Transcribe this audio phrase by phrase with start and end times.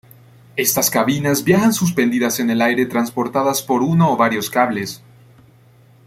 [0.55, 5.03] Estas cabinas viajan suspendidas en el aire transportadas por uno o varios cables.